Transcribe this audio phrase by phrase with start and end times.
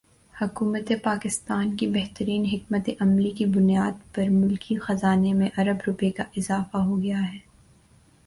[0.33, 6.23] حکومت پاکستان کی بہترین حکمت عملی کی بنیاد پر ملکی خزانے میں ارب روپے کا
[6.37, 7.37] اضافہ ہوگیا ہے